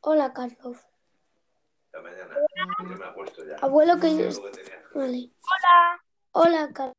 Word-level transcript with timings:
Hola, 0.00 0.32
Carlos. 0.32 0.76
La 1.92 2.00
mañana. 2.02 2.34
Yo 2.82 2.96
me 2.96 3.04
acuesto 3.04 3.44
ya. 3.44 3.56
Abuelo, 3.56 3.94
que... 3.96 4.08
Tenía. 4.08 4.30
Vale. 4.94 5.30
Hola. 5.42 6.04
Hola, 6.32 6.70
Carlos. 6.72 6.94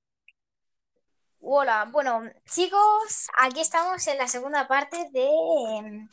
Hola. 1.39 1.89
Bueno, 1.91 2.21
chicos, 2.45 3.29
aquí 3.39 3.61
estamos 3.61 4.05
en 4.07 4.17
la 4.17 4.27
segunda 4.27 4.67
parte 4.67 5.09
de 5.11 5.27
em, 5.77 6.09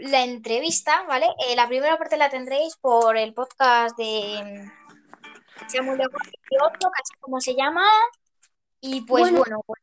la 0.00 0.22
entrevista, 0.22 1.02
¿vale? 1.04 1.26
Eh, 1.48 1.56
la 1.56 1.66
primera 1.66 1.98
parte 1.98 2.16
la 2.16 2.30
tendréis 2.30 2.76
por 2.76 3.16
el 3.16 3.34
podcast 3.34 3.96
de 3.98 4.70
Samuel 5.68 5.98
de 5.98 6.04
otro, 6.62 6.90
casi 6.90 7.20
como 7.20 7.40
se 7.40 7.54
llama. 7.56 7.84
Y 8.80 9.00
pues 9.02 9.22
Bueno. 9.22 9.38
bueno, 9.38 9.62
pues, 9.66 9.80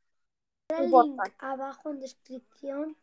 el 0.69 0.75
Un 0.77 0.83
link 0.83 1.15
podcast. 1.17 1.43
abajo 1.43 1.89
en 1.91 1.99
descripción. 1.99 2.97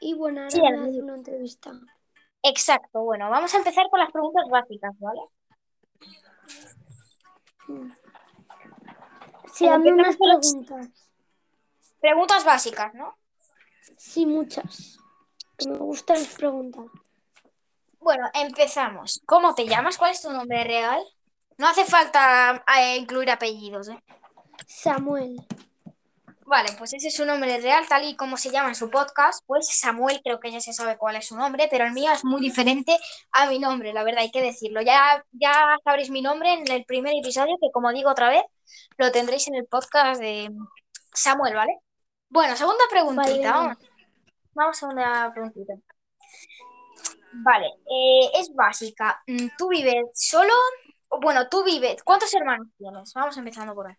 Y 0.00 0.14
bueno, 0.14 0.42
ahora 0.42 0.50
Sí, 0.52 0.60
una 1.00 1.14
entrevista. 1.14 1.72
exacto. 2.42 3.02
Bueno, 3.02 3.30
vamos 3.30 3.52
a 3.54 3.58
empezar 3.58 3.88
con 3.90 4.00
las 4.00 4.10
preguntas 4.12 4.44
básicas, 4.50 4.92
¿vale? 4.98 5.20
Sí, 9.52 9.64
Como 9.64 9.74
hazme 9.74 9.92
unas 9.92 10.16
preguntas. 10.16 11.10
Preguntas 12.00 12.44
básicas, 12.44 12.94
¿no? 12.94 13.16
Sí, 13.96 14.26
muchas. 14.26 14.98
Me 15.66 15.76
gustan 15.78 16.18
las 16.18 16.34
preguntas. 16.34 16.84
Bueno, 17.98 18.28
empezamos. 18.34 19.22
¿Cómo 19.26 19.54
te 19.54 19.66
llamas? 19.66 19.96
¿Cuál 19.98 20.12
es 20.12 20.22
tu 20.22 20.30
nombre 20.30 20.62
real? 20.64 21.02
No 21.58 21.66
hace 21.66 21.84
falta 21.84 22.62
eh, 22.78 22.98
incluir 22.98 23.30
apellidos, 23.30 23.88
¿eh? 23.88 23.98
Samuel. 24.66 25.36
Vale, 26.46 26.68
pues 26.78 26.94
ese 26.94 27.08
es 27.08 27.16
su 27.16 27.24
nombre 27.24 27.58
real, 27.58 27.88
tal 27.88 28.04
y 28.04 28.14
como 28.14 28.36
se 28.36 28.50
llama 28.50 28.68
en 28.68 28.76
su 28.76 28.88
podcast. 28.88 29.42
Pues 29.46 29.66
Samuel, 29.68 30.20
creo 30.22 30.38
que 30.38 30.52
ya 30.52 30.60
se 30.60 30.72
sabe 30.72 30.96
cuál 30.96 31.16
es 31.16 31.26
su 31.26 31.36
nombre, 31.36 31.66
pero 31.68 31.84
el 31.84 31.92
mío 31.92 32.12
es 32.12 32.24
muy 32.24 32.40
diferente 32.40 32.96
a 33.32 33.50
mi 33.50 33.58
nombre, 33.58 33.92
la 33.92 34.04
verdad, 34.04 34.20
hay 34.22 34.30
que 34.30 34.42
decirlo. 34.42 34.80
Ya, 34.80 35.24
ya 35.32 35.76
sabréis 35.82 36.08
mi 36.10 36.22
nombre 36.22 36.52
en 36.52 36.70
el 36.70 36.84
primer 36.84 37.14
episodio, 37.20 37.56
que 37.60 37.72
como 37.72 37.92
digo 37.92 38.10
otra 38.10 38.28
vez, 38.30 38.44
lo 38.96 39.10
tendréis 39.10 39.48
en 39.48 39.56
el 39.56 39.66
podcast 39.66 40.20
de 40.20 40.48
Samuel, 41.12 41.54
¿vale? 41.54 41.80
Bueno, 42.28 42.56
segunda 42.56 42.84
preguntita, 42.90 43.28
Vale, 43.28 43.50
vamos. 43.50 43.76
Vamos 44.54 44.82
a 44.82 44.86
una 44.86 45.32
preguntita. 45.32 45.74
Vale, 47.32 47.66
eh, 47.66 48.30
es 48.34 48.54
básica. 48.54 49.20
Mm, 49.26 49.48
¿Tú 49.58 49.68
vives 49.68 50.06
solo? 50.14 50.52
Bueno, 51.20 51.48
tú 51.48 51.64
vives. 51.64 52.02
¿Cuántos 52.04 52.32
hermanos 52.34 52.68
tienes? 52.78 53.12
Vamos 53.14 53.36
empezando 53.36 53.74
por 53.74 53.88
ahí. 53.88 53.96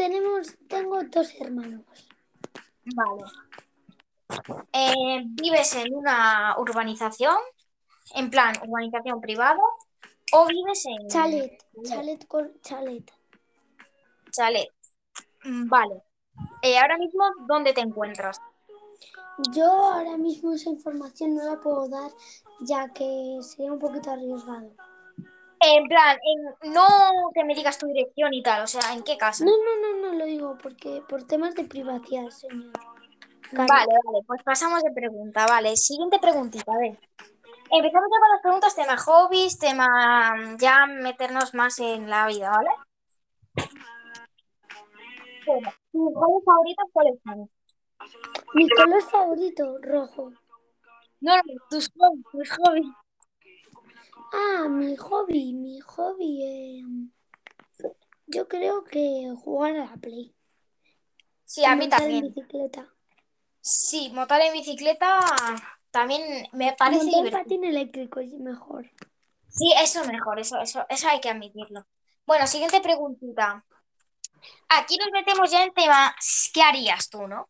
Tenemos, 0.00 0.56
tengo 0.66 1.02
dos 1.04 1.34
hermanos. 1.38 1.82
Vale. 2.96 3.24
Eh, 4.72 5.20
¿vives 5.26 5.74
en 5.74 5.94
una 5.94 6.56
urbanización? 6.56 7.36
En 8.14 8.30
plan, 8.30 8.54
urbanización 8.66 9.20
privada. 9.20 9.60
¿O 10.32 10.46
vives 10.46 10.86
en 10.86 11.06
Chalet, 11.06 11.62
chalet 11.84 12.26
con 12.26 12.50
chalet. 12.62 13.12
chalet? 14.32 14.70
Mm, 15.44 15.68
Vale. 15.68 16.02
Eh, 16.62 16.78
ahora 16.78 16.96
mismo, 16.96 17.22
¿dónde 17.46 17.74
te 17.74 17.82
encuentras? 17.82 18.40
Yo 19.52 19.66
ahora 19.66 20.16
mismo 20.16 20.54
esa 20.54 20.70
información 20.70 21.34
no 21.34 21.44
la 21.44 21.60
puedo 21.60 21.86
dar 21.90 22.10
ya 22.60 22.88
que 22.94 23.38
sería 23.42 23.70
un 23.70 23.78
poquito 23.78 24.10
arriesgado. 24.10 24.72
En 25.62 25.84
plan, 25.88 26.16
en- 26.24 26.72
no 26.72 26.86
que 27.34 27.44
me 27.44 27.54
digas 27.54 27.78
tu 27.78 27.86
dirección 27.86 28.32
y 28.32 28.42
tal, 28.42 28.62
o 28.62 28.66
sea, 28.66 28.92
¿en 28.94 29.02
qué 29.02 29.18
casa? 29.18 29.44
No, 29.44 29.50
no, 29.50 29.76
no, 29.80 30.08
no 30.08 30.18
lo 30.18 30.24
digo 30.24 30.56
porque 30.62 31.02
por 31.08 31.24
temas 31.24 31.54
de 31.54 31.64
privacidad, 31.64 32.28
señor. 32.30 32.72
Vale, 33.52 33.68
vale, 33.68 34.24
pues 34.26 34.42
pasamos 34.44 34.82
de 34.82 34.92
pregunta. 34.92 35.46
Vale, 35.46 35.76
siguiente 35.76 36.18
preguntita, 36.18 36.72
a 36.72 36.78
ver. 36.78 36.98
Empezamos 37.72 38.08
ya 38.10 38.20
con 38.20 38.28
las 38.32 38.42
preguntas, 38.42 38.74
tema 38.74 38.96
hobbies, 38.96 39.58
tema 39.58 40.34
mm, 40.36 40.56
ya 40.58 40.86
meternos 40.86 41.54
más 41.54 41.78
en 41.78 42.08
la 42.08 42.26
vida, 42.26 42.50
¿vale? 42.50 42.70
Bueno, 45.46 45.72
¿tus 45.92 46.14
hobbies 46.14 46.44
favoritos 46.44 46.84
cuáles 46.92 47.20
son? 47.24 47.50
Mi 48.54 48.68
color 48.68 49.02
favorito, 49.02 49.78
rojo. 49.82 50.32
No, 51.20 51.36
no, 51.36 51.42
tus 51.68 51.90
hobbies, 51.98 52.24
tus 52.32 52.50
hobbies. 52.58 52.86
Ah, 54.32 54.66
mi 54.68 54.96
hobby, 54.96 55.52
mi 55.52 55.78
hobby. 55.80 56.42
eh, 56.42 56.84
yo 58.26 58.48
creo 58.48 58.82
que 58.84 59.30
jugar 59.44 59.76
a 59.76 59.84
la 59.84 59.96
Play. 59.98 60.34
Sí, 61.44 61.64
a 61.66 61.76
mí 61.76 61.86
montar 61.86 62.08
en 62.08 62.20
también. 62.20 62.22
bicicleta. 62.22 62.94
Sí, 63.62 64.10
montar 64.12 64.42
en 64.42 64.52
bicicleta 64.52 65.24
también 65.90 66.46
me 66.52 66.74
parece 66.74 67.10
montar 67.10 67.20
en 67.20 67.30
divertido. 67.30 67.30
patín 67.30 67.64
eléctrico 67.64 68.20
es 68.20 68.34
mejor. 68.34 68.90
Sí, 69.48 69.72
eso 69.82 70.04
mejor, 70.06 70.38
eso, 70.40 70.58
eso, 70.60 70.86
eso 70.88 71.08
hay 71.08 71.20
que 71.20 71.28
admitirlo. 71.30 71.86
Bueno, 72.26 72.46
siguiente 72.46 72.80
preguntita. 72.80 73.64
Aquí 74.68 74.96
nos 74.96 75.10
metemos 75.12 75.50
ya 75.50 75.62
en 75.64 75.72
tema, 75.74 76.14
¿qué 76.54 76.62
harías 76.62 77.08
tú, 77.10 77.26
no? 77.26 77.48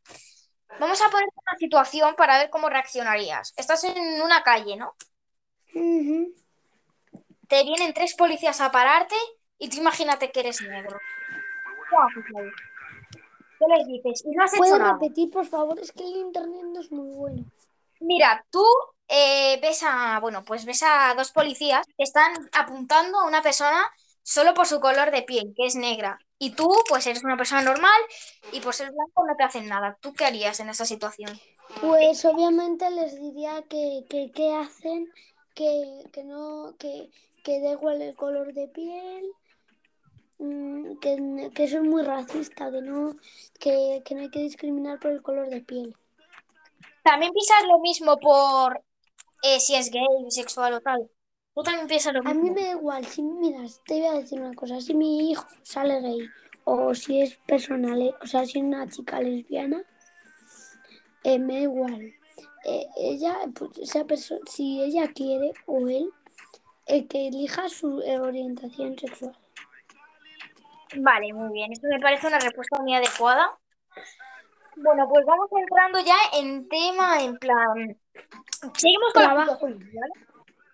Vamos 0.78 1.00
a 1.02 1.10
poner 1.10 1.28
una 1.46 1.58
situación 1.58 2.14
para 2.16 2.38
ver 2.38 2.50
cómo 2.50 2.68
reaccionarías. 2.70 3.52
Estás 3.56 3.84
en 3.84 4.22
una 4.22 4.42
calle, 4.42 4.76
¿no? 4.76 4.94
Ujú. 5.74 6.18
Te 7.50 7.64
vienen 7.64 7.92
tres 7.92 8.14
policías 8.14 8.60
a 8.60 8.70
pararte 8.70 9.16
y 9.58 9.68
tú 9.68 9.78
imagínate 9.78 10.30
que 10.30 10.40
eres 10.40 10.62
negro. 10.62 10.98
¿Qué 11.90 11.96
haces 11.96 12.24
ahí? 12.36 12.50
¿Qué 13.58 13.66
les 13.76 13.86
dices? 13.88 14.24
Y 14.24 14.30
no 14.36 14.44
has 14.44 14.52
hecho 14.52 14.58
¿Puedes 14.58 14.78
nada. 14.78 14.92
repetir, 14.92 15.30
por 15.30 15.44
favor? 15.46 15.78
Es 15.80 15.90
que 15.90 16.04
el 16.04 16.16
internet 16.16 16.62
no 16.62 16.80
es 16.80 16.92
muy 16.92 17.08
bueno. 17.14 17.44
Mira, 17.98 18.46
tú 18.50 18.64
eh, 19.08 19.58
ves 19.60 19.82
a, 19.82 20.20
bueno, 20.20 20.44
pues 20.44 20.64
ves 20.64 20.84
a 20.84 21.12
dos 21.16 21.32
policías 21.32 21.84
que 21.98 22.04
están 22.04 22.32
apuntando 22.52 23.18
a 23.18 23.26
una 23.26 23.42
persona 23.42 23.90
solo 24.22 24.54
por 24.54 24.68
su 24.68 24.78
color 24.78 25.10
de 25.10 25.22
piel, 25.22 25.52
que 25.56 25.66
es 25.66 25.74
negra. 25.74 26.20
Y 26.38 26.52
tú, 26.52 26.68
pues 26.88 27.06
eres 27.08 27.24
una 27.24 27.36
persona 27.36 27.62
normal 27.62 28.00
y 28.52 28.60
por 28.60 28.74
ser 28.74 28.92
blanco 28.92 29.26
no 29.26 29.34
te 29.36 29.42
hacen 29.42 29.68
nada. 29.68 29.98
¿Tú 30.00 30.14
qué 30.14 30.24
harías 30.24 30.60
en 30.60 30.68
esa 30.68 30.84
situación? 30.84 31.38
Pues 31.80 32.24
obviamente 32.24 32.88
les 32.90 33.20
diría 33.20 33.62
que, 33.68 34.04
que, 34.08 34.30
que 34.30 34.54
hacen, 34.54 35.12
que, 35.54 36.04
que 36.12 36.24
no, 36.24 36.76
que, 36.78 37.10
que 37.42 37.60
da 37.60 37.72
igual 37.72 38.00
el 38.02 38.14
color 38.14 38.52
de 38.52 38.68
piel, 38.68 39.24
mm, 40.38 40.98
que, 40.98 41.50
que 41.54 41.64
eso 41.64 41.78
es 41.78 41.82
muy 41.84 42.02
racista, 42.02 42.70
que 42.70 42.82
no, 42.82 43.14
que, 43.58 44.02
que 44.04 44.14
no 44.14 44.20
hay 44.22 44.30
que 44.30 44.40
discriminar 44.40 44.98
por 44.98 45.10
el 45.12 45.22
color 45.22 45.48
de 45.48 45.60
piel. 45.60 45.96
¿También 47.02 47.32
piensas 47.32 47.66
lo 47.66 47.78
mismo 47.80 48.18
por 48.18 48.82
eh, 49.42 49.58
si 49.60 49.74
es 49.74 49.90
gay, 49.90 50.06
bisexual 50.24 50.74
o 50.74 50.80
tal? 50.80 51.10
¿Tú 51.54 51.62
también 51.62 51.86
piensas 51.88 52.12
lo 52.14 52.20
A 52.20 52.34
mismo? 52.34 52.42
mí 52.42 52.50
me 52.50 52.64
da 52.64 52.70
igual, 52.72 53.04
si 53.06 53.22
miras, 53.22 53.80
te 53.86 53.94
voy 53.94 54.06
a 54.06 54.12
decir 54.20 54.40
una 54.40 54.54
cosa, 54.54 54.80
si 54.80 54.94
mi 54.94 55.30
hijo 55.30 55.46
sale 55.62 56.00
gay 56.00 56.28
o 56.64 56.94
si 56.94 57.20
es 57.20 57.36
personal, 57.46 58.00
eh, 58.02 58.14
o 58.22 58.26
sea, 58.26 58.44
si 58.46 58.58
es 58.58 58.64
una 58.64 58.88
chica 58.88 59.20
lesbiana, 59.20 59.82
eh, 61.24 61.38
me 61.38 61.54
da 61.54 61.60
igual. 61.60 62.14
Eh, 62.64 62.86
ella, 62.98 63.36
pues, 63.54 63.70
esa 63.78 64.04
perso- 64.04 64.40
si 64.46 64.82
ella 64.82 65.08
quiere 65.12 65.52
o 65.66 65.88
él, 65.88 66.10
el 66.90 67.08
que 67.08 67.28
elija 67.28 67.68
su 67.68 67.98
orientación 67.98 68.98
sexual. 68.98 69.36
Vale, 70.96 71.32
muy 71.32 71.52
bien. 71.52 71.72
Esto 71.72 71.86
me 71.88 72.00
parece 72.00 72.26
una 72.26 72.38
respuesta 72.38 72.80
muy 72.80 72.94
adecuada. 72.94 73.56
Bueno, 74.76 75.08
pues 75.08 75.24
vamos 75.26 75.48
entrando 75.52 76.00
ya 76.00 76.16
en 76.34 76.68
tema, 76.68 77.22
en 77.22 77.38
plan... 77.38 77.98
Seguimos 78.76 79.12
con 79.12 79.22
Trabajo. 79.22 79.68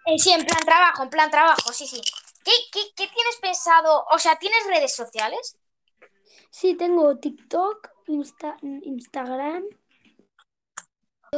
Eh, 0.07 0.19
sí, 0.19 0.31
en 0.33 0.45
plan 0.45 0.61
trabajo, 0.65 1.03
en 1.03 1.11
plan 1.11 1.31
trabajo, 1.31 1.73
sí, 1.73 1.87
sí. 1.87 2.01
¿Qué, 2.45 2.53
qué, 2.73 2.81
qué 2.97 3.09
tienes 3.09 3.37
pensado? 3.43 4.07
O 4.13 4.19
sea, 4.19 4.37
¿tienes 4.37 4.65
redes 4.69 4.95
sociales? 4.95 5.59
Sí, 6.51 6.77
tengo 6.77 7.19
TikTok, 7.19 7.91
Insta- 8.07 8.57
Instagram. 8.63 9.65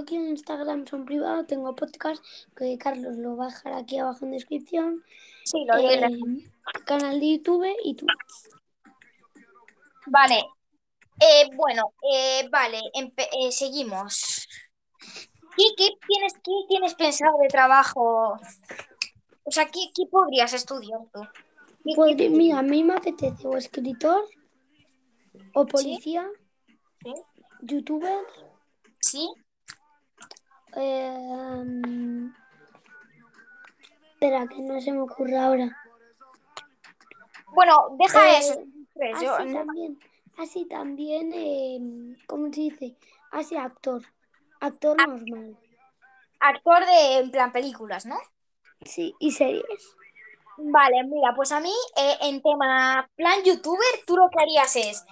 TikTok 0.05 0.13
y 0.13 0.17
Instagram 0.31 0.87
son 0.87 1.05
privados, 1.05 1.47
tengo 1.47 1.75
podcast 1.75 2.23
que 2.57 2.79
Carlos 2.79 3.17
lo 3.17 3.37
va 3.37 3.47
a 3.47 3.49
dejar 3.49 3.73
aquí 3.75 3.99
abajo 3.99 4.25
en 4.25 4.33
descripción. 4.33 5.05
Sí, 5.45 5.65
lo. 5.67 5.77
Eh, 5.79 6.09
canal 6.85 7.19
de 7.19 7.37
YouTube 7.39 7.67
y 7.85 7.95
Twitch. 7.95 8.13
Vale. 10.07 10.45
Eh, 11.21 11.51
bueno, 11.57 11.93
eh, 12.13 12.49
vale, 12.51 12.81
eh, 12.95 13.51
seguimos. 13.51 14.47
¿Qué, 15.57 15.65
qué 15.77 15.89
tienes, 16.07 16.35
qué 16.35 16.53
tienes 16.69 16.95
pensado 16.95 17.37
de 17.43 17.49
trabajo? 17.49 18.39
O 19.45 19.51
sea, 19.51 19.67
¿qué, 19.67 19.81
qué 19.95 20.07
podrías 20.09 20.53
estudiar 20.53 21.01
tú? 21.13 21.21
¿Qué- 21.85 21.93
Pues 21.97 22.17
mira, 22.31 22.61
a 22.61 22.63
mí 22.63 22.85
me 22.85 22.95
apetece 22.95 23.47
o 23.49 23.57
escritor, 23.57 24.25
o 25.55 25.67
policía, 25.67 26.29
Sí. 27.03 27.13
youtuber, 27.63 28.25
¿Sí? 29.01 29.29
Eh, 30.77 31.63
mm, 31.65 32.31
espera, 34.13 34.47
que 34.49 34.61
no 34.61 34.81
se 34.81 34.93
me 34.93 35.01
ocurre 35.01 35.37
ahora. 35.39 35.77
Bueno, 37.53 37.97
deja 37.99 38.31
Eh, 38.31 38.39
eso. 38.39 38.61
Pues 38.95 39.21
yo- 39.21 39.35
Así 39.35 39.45
no- 39.49 39.59
también, 39.59 39.99
así 40.39 40.65
también, 40.67 41.33
eh, 41.33 42.17
¿cómo 42.27 42.47
se 42.53 42.61
dice? 42.63 42.97
Así 43.31 43.57
actor, 43.57 44.03
actor 44.61 44.97
normal. 45.07 45.57
actor 46.41 46.85
de, 46.87 47.19
en 47.19 47.31
plan, 47.31 47.53
películas, 47.53 48.07
¿no? 48.07 48.17
Sí, 48.85 49.15
y 49.19 49.33
series. 49.33 49.97
Vale, 50.57 51.05
mira, 51.05 51.33
pues 51.37 51.53
a 51.53 51.61
mí, 51.61 51.73
eh, 51.97 52.17
en 52.23 52.43
tema 52.43 53.09
plan 53.15 53.43
youtuber, 53.45 53.87
tú 54.07 54.17
lo 54.17 54.29
que 54.31 54.41
harías 54.43 54.75
es 54.77 55.05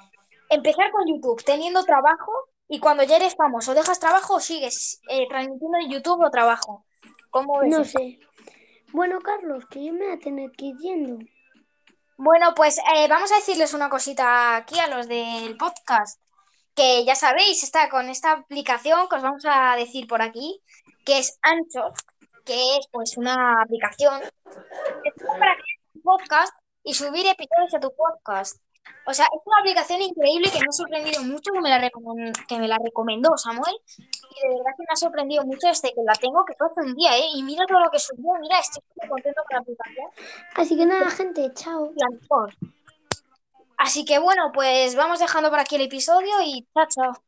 empezar 0.51 0.91
con 0.91 1.07
YouTube 1.07 1.43
teniendo 1.45 1.85
trabajo 1.85 2.33
y 2.69 2.81
cuando 2.81 3.05
ya 3.05 3.17
eres 3.17 3.37
famoso, 3.37 3.75
dejas 3.75 4.01
trabajo 4.01 4.35
o 4.35 4.41
sigues 4.41 5.01
eh, 5.09 5.27
transmitiendo 5.29 5.79
en 5.79 5.91
YouTube 5.91 6.25
o 6.25 6.31
trabajo. 6.31 6.85
¿Cómo 7.31 7.61
ves 7.61 7.71
No 7.71 7.85
sé. 7.85 8.19
Bueno, 8.93 9.21
Carlos, 9.21 9.65
que 9.71 9.85
yo 9.85 9.93
me 9.93 10.07
voy 10.07 10.15
a 10.15 10.19
tener 10.19 10.51
que 10.53 10.67
ir 10.67 10.77
yendo. 10.79 11.19
Bueno, 12.17 12.55
pues 12.55 12.79
eh, 12.79 13.09
vamos 13.09 13.31
a 13.31 13.37
decirles 13.37 13.75
una 13.75 13.91
cosita 13.91 14.57
aquí 14.57 14.79
a 14.79 14.87
los 14.87 15.07
del 15.07 15.57
podcast, 15.57 16.21
que 16.75 17.05
ya 17.05 17.15
sabéis, 17.15 17.63
está 17.63 17.89
con 17.91 18.09
esta 18.09 18.33
aplicación 18.33 19.09
que 19.09 19.17
os 19.17 19.23
vamos 19.23 19.45
a 19.47 19.77
decir 19.77 20.07
por 20.07 20.23
aquí, 20.23 20.63
que 21.05 21.19
es 21.19 21.39
Anchor, 21.43 21.93
que 22.45 22.79
es 22.79 22.89
pues 22.91 23.17
una 23.19 23.61
aplicación 23.61 24.23
que 24.23 25.11
para 25.27 25.57
crear 25.57 25.79
un 25.95 26.03
podcast 26.03 26.55
y 26.83 26.95
subir 26.95 27.27
episodios 27.27 27.75
a 27.75 27.81
tu 27.81 27.93
podcast. 27.95 28.57
O 29.09 29.15
sea, 29.15 29.27
es 29.27 29.41
una 29.45 29.59
aplicación 29.61 30.03
increíble 30.03 30.51
que 30.51 30.59
me 30.59 30.67
ha 30.69 30.73
sorprendido 30.73 31.23
mucho, 31.23 31.53
que 31.53 31.61
me 31.61 31.71
la, 31.71 31.91
que 32.49 32.59
me 32.59 32.67
la 32.67 32.79
recomendó 32.83 33.37
Samuel, 33.37 33.77
y 33.99 34.49
de 34.49 34.55
verdad 34.57 34.73
que 34.77 34.83
me 34.83 34.93
ha 34.93 34.97
sorprendido 34.97 35.45
mucho 35.45 35.69
desde 35.69 35.91
que 35.91 36.03
la 36.05 36.15
tengo, 36.15 36.45
que 36.45 36.55
fue 36.59 36.67
hace 36.67 36.81
un 36.81 36.95
día, 36.95 37.17
¿eh? 37.17 37.27
Y 37.35 37.43
mira 37.45 37.65
todo 37.67 37.81
lo 37.81 37.91
que 37.91 38.01
subió, 38.01 38.33
mira, 38.41 38.59
estoy 38.59 38.83
súper 38.89 39.09
contento 39.09 39.43
con 39.49 39.55
la 39.55 39.61
aplicación. 39.61 40.07
Así 40.55 40.77
que 40.77 40.87
nada, 40.87 41.11
gente, 41.11 41.53
chao. 41.55 41.93
Así 43.79 44.05
que 44.05 44.19
bueno, 44.19 44.51
pues 44.53 44.97
vamos 44.97 45.21
dejando 45.21 45.51
por 45.51 45.61
aquí 45.61 45.77
el 45.77 45.83
episodio 45.83 46.41
y 46.43 46.67
chao, 46.75 46.87
chao. 46.89 47.26